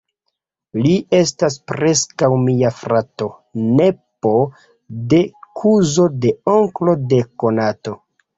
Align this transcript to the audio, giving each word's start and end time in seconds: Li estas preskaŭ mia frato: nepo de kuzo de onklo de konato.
Li 0.83 0.93
estas 1.17 1.57
preskaŭ 1.71 2.29
mia 2.45 2.71
frato: 2.77 3.27
nepo 3.81 4.33
de 5.13 5.21
kuzo 5.61 6.09
de 6.25 6.33
onklo 6.57 6.97
de 7.15 7.23
konato. 7.47 7.97